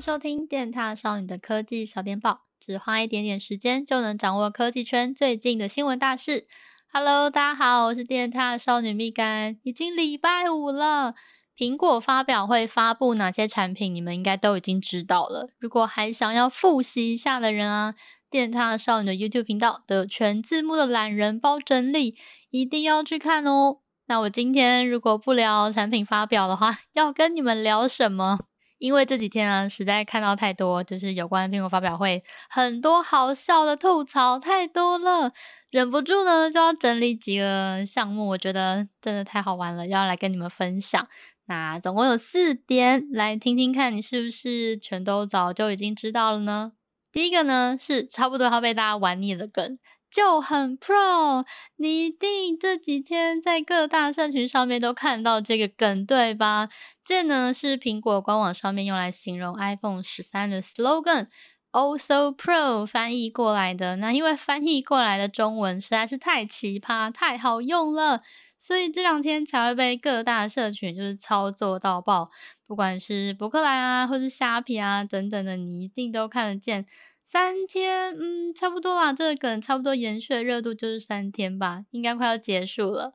[0.00, 6.46] 收听电獭少女的科技小电报，只花一点点时间就能掌握科技圈最近的新闻大事。
[6.90, 9.58] Hello，大家好，我是电獭少女蜜柑。
[9.62, 11.14] 已经礼拜五了，
[11.54, 15.50] 苹果发表会发布哪些产品，你们应该都已经知道了。
[15.58, 17.94] 如果还想要复习一下的人啊，
[18.30, 22.14] 电獭少女的 YouTube 频道都有全字幕的懒人包整理，
[22.48, 23.80] 一定要去看哦。
[24.06, 28.38] 那我今天如果不聊产品发表的话，要跟你们聊什么？
[28.80, 35.32] 因为这几天啊，实在看到太多，就是有关苹果发表会很多好笑的吐槽太多了，
[35.70, 41.06] 忍不住呢就要整理几个项目，我觉得真的太好玩了，要来跟你们分享。
[41.44, 46.72] 那总共有四点，来听听看你是不是全都早就已经知道了呢？
[47.12, 49.78] 第一个呢是差不多要被大家玩腻的梗。
[50.10, 51.46] 就很 Pro，
[51.76, 56.68] 你一定这几天在各大社群上面都看到这个梗，对吧？
[57.04, 63.96] 这呢是苹果官网上面用来形容 iPhone 十三的 slogan，Oh so Pro 翻译过来的。
[63.96, 68.20] 那因为翻译过来的中文实在是太奇葩、太好用了，
[68.58, 72.28] 所以这两天才会被各大社群就是操作到爆，
[72.66, 76.84] 不管是博客来啊，或是虾皮啊等等的，你一定都看得见。
[77.32, 79.12] 三天，嗯，差不多啦。
[79.12, 83.12] 这个梗差不多延续的热度就是三天吧，应该快要结束了。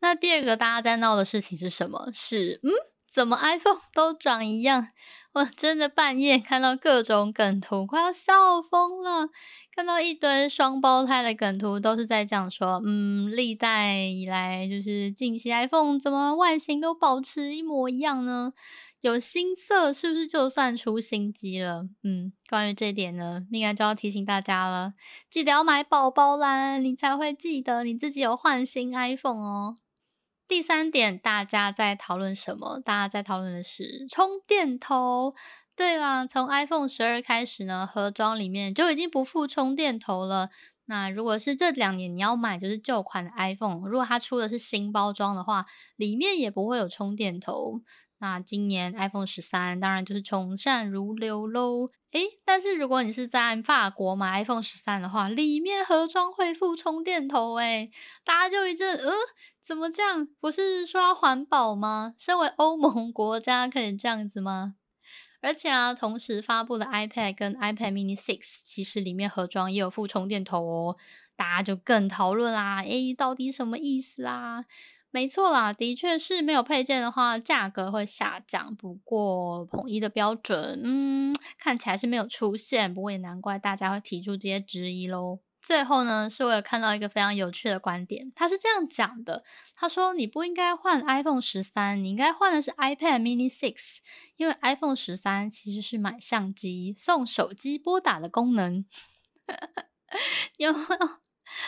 [0.00, 2.08] 那第二个大家在闹的事情是什么？
[2.14, 2.70] 是，嗯，
[3.12, 4.88] 怎么 iPhone 都长一样？
[5.34, 9.28] 我真的半夜看到各种梗图，快要笑疯了。
[9.76, 18.54] 看到一堆双胞胎的梗图，都是在讲说，嗯，历代以来就是近期 iPhone 怎么外形都保持一模一样呢？
[19.00, 21.88] 有新色是不是就算出新机了？
[22.02, 24.92] 嗯，关于这点呢，应该就要提醒大家了，
[25.30, 29.76] 记得要买宝宝蓝，你才会记得你自己有换新 iPhone 哦。
[30.48, 32.80] 第三点，大家在讨论什么？
[32.80, 35.34] 大家在讨论的是充电头。
[35.76, 40.48] 对啦，从 iPhone 十二开始呢，盒装里面就已经不附充电头了。
[40.90, 45.66] 那如果是这两年你要买就是旧款的 iPhone，如果它出的是新包装的话，
[45.96, 47.82] 里面也不会有充电头。
[48.20, 51.86] 那今年 iPhone 十三当然就是从善如流喽。
[52.12, 57.88] 诶，但是如果你是在法国买 iPhone 十三的话，里面盒装会附充电头诶，
[58.24, 59.12] 大家就一阵，呃，
[59.62, 60.26] 怎么这样？
[60.40, 62.14] 不是说要环保吗？
[62.18, 64.74] 身为欧盟国家可以这样子吗？
[65.40, 70.96] 而且啊，同时发布的 iPad 跟 iPad Mini 6，其实里面盒装也有附充电头哦，
[71.36, 74.64] 大家就更讨论啦，诶，到底什么意思啊？
[75.10, 78.76] 没错啦，的确是没有配件的话，价格会下降。
[78.76, 82.92] 不过统一的标准，嗯，看起来是没有出现。
[82.92, 85.38] 不过也难怪大家会提出这些质疑喽。
[85.60, 89.44] 最后呢，是我有看到一个非常有趣的观点，他是这样讲的：
[89.76, 93.98] 他说你不应该换 iPhone 十三，你应该换的是 iPad Mini 6，
[94.36, 98.84] 因为 iPhone 十三其实是买相机送手机拨打的功能。
[100.56, 101.08] 有没有？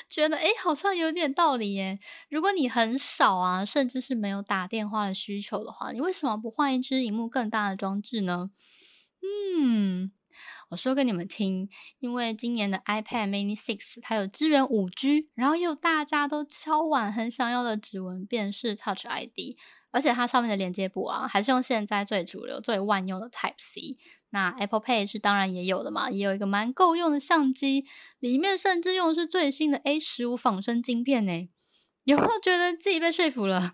[0.08, 1.98] 觉得诶，好像有点道理耶。
[2.28, 8.50] 如果你很少啊，甚至是没有打电话的需求的话，你为什么不换一支荧幕更大的装置呢？
[9.22, 10.12] 嗯，
[10.70, 19.56] 我说给你们听，因为今年的 iPad Mini 6它有支援 5G，然后又有大家都敲碗很想要的指纹辨识 Touch ID。
[19.92, 23.96] 而且它上面的连接簿啊，还是用现在最主流、最万用的 Type C。
[24.28, 27.84] 那 Apple Pay 是当然也有的嘛，也有一个蛮够用的相机，
[28.20, 31.48] 里面甚至用的是最新的 A 十五仿生晶片呢。
[32.04, 33.72] 有没有觉得自己被说服了？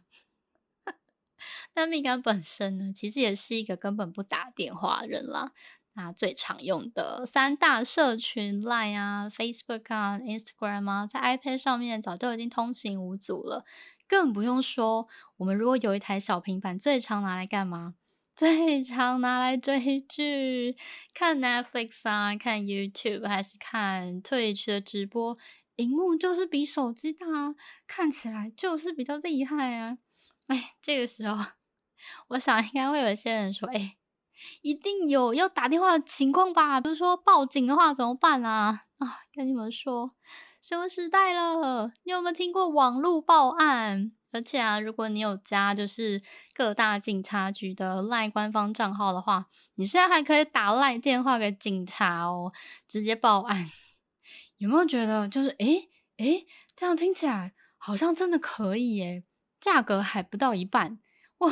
[1.75, 5.53] 但蜜柑本身呢，其实也是一个根本不打电话的人啦。
[5.97, 13.65] 那最常用的三大社群 Line 啊、Facebook 啊、Instagram 啊，在 iPad 上面早就已经通行无阻了。
[14.07, 15.09] 更不用说，
[15.39, 17.95] 我们如果有一台小平板，最常拿来干嘛？
[18.37, 20.77] 最常拿来追剧、
[21.15, 25.37] 看 Netflix 啊，看 YouTube，还是看 Twitch 的直播？
[25.77, 27.27] 荧幕就是比手机大，
[27.87, 29.97] 看起来就是比较厉害啊！
[30.49, 31.53] 哎，这个时候，
[32.29, 33.97] 我想应该会有一些人说：“哎，
[34.63, 36.81] 一定有要打电话的情况吧？
[36.81, 40.11] 比如说报警的话怎么办啊？”啊，跟你们说。
[40.63, 41.93] 什么时代了？
[42.03, 44.13] 你有没有听过网络报案？
[44.33, 46.21] 而且啊，如果你有加就是
[46.53, 49.47] 各大警察局的赖官方账号的话，
[49.77, 52.53] 你现在还可以打赖电话给警察哦，
[52.89, 53.71] 直接报案。
[54.59, 59.23] 有没有觉得就是诶诶，这样听起来好像真的可以耶？
[59.61, 60.99] 价格还不到一半，
[61.39, 61.51] 哇！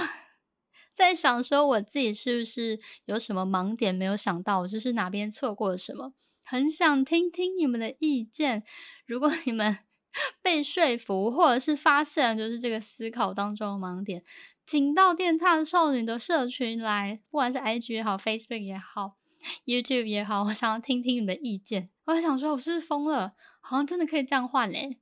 [1.14, 6.12] 想说我自己是不是有什么盲点没有想到，就是哪边错过了什么？
[6.42, 8.64] 很想听听你们的意见。
[9.06, 9.78] 如果你们
[10.42, 14.22] 被说服，或者是发现就是这个思考当中的盲点，
[14.66, 19.16] 请到电探少女的社群来，不管是 IG 也好，Facebook 也好
[19.64, 21.90] ，YouTube 也好，我想要听听你的意见。
[22.04, 23.32] 我想说，我是不是疯了？
[23.60, 24.98] 好像真的可以这样换嘞。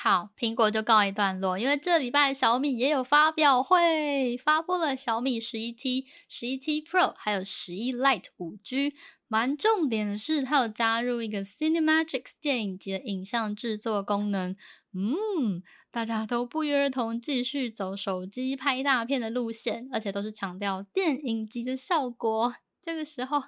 [0.00, 8.94] 好，苹果就告一段落，因为这礼拜小米也有发表会，发布了小米十一 T、十一 T Pro 还有十一 Lite 五 G。
[9.26, 14.54] 蛮重点的是，它有加入一个 Cinematics 电影级的影像制作功能。
[14.94, 22.54] 嗯，大家都不约而同继续走手机拍大片的路线，而且都是强调电影级的效果。
[22.80, 23.42] 这个时候，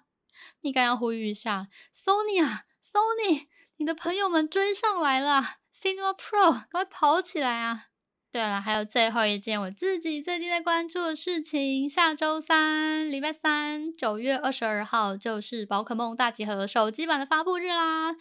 [0.62, 3.46] 你该要呼吁一下，Sony 啊，Sony，
[3.76, 7.86] 你的朋友们追上来了，Cinema Pro，赶快跑起来啊！
[8.30, 18.12] 对了，还有最后一件我自己最近在关注的事情，下周三，礼拜三，九月二十二号就是宝可梦大集合手机版的发布日啦。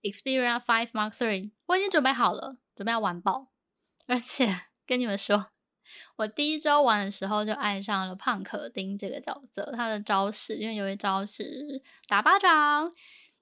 [0.00, 3.48] Xperia 5 Mark Three，我已经准备好了，准备要玩爆。
[4.06, 4.48] 而且
[4.86, 5.48] 跟你们说，
[6.16, 12.90] 我第一周玩的时候就爱上了胖可丁这个角色，他的招式，因为有一招是打巴掌，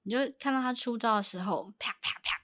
[0.03, 2.36] 你就看到他出招的时候，啪啪啪，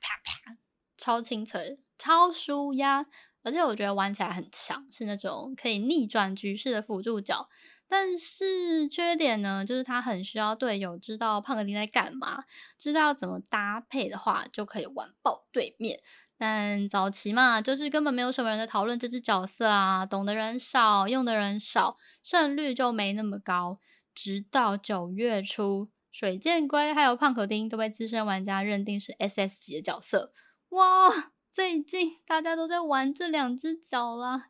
[1.03, 3.05] 超清脆，超舒压。
[3.43, 7.49] 而且我觉得玩起来很强，是那种可以逆转局势的辅助角。
[7.89, 12.45] 但是缺点呢，就是它很需要队友知道胖可丁在干嘛，
[12.79, 16.01] 知道怎么搭配的话，就可以玩爆对面。
[16.39, 23.79] 但早期嘛，就是根本没有什么人在讨论这只角色啊，懂的人少，用的人少，胜率就没那么高。
[24.15, 30.31] 直到九月初，水箭龟还有胖可丁都被资深玩家认定是 SS 级的角色，
[30.73, 31.33] 哇！
[31.53, 34.49] 最近大家都在玩这两只脚啦，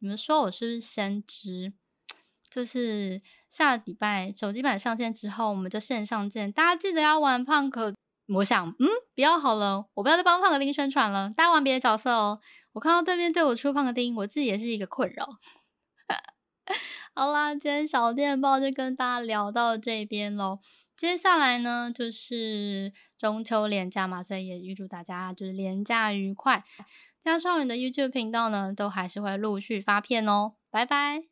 [0.00, 1.72] 你们说我是不是先知？
[2.50, 6.50] 就是下礼拜手机版上线之后，我们就线上见。
[6.50, 7.94] 大家记得要玩胖可，
[8.26, 12.40] 我想，嗯，不要好了，我不要再帮胖可丁宣传了，大家玩别的角色哦。
[12.72, 15.28] 我看到对面对我出胖可丁，我自己也是一个困扰。
[17.14, 20.58] 好啦，今天小电报就跟大家聊到这边喽。
[21.00, 26.62] 接下来呢，就是中秋连假嘛，所以也预祝大家就是连假愉快。
[27.18, 31.29] 加上你的 YouTube 频道呢，都还是会陆续发片哦，拜拜。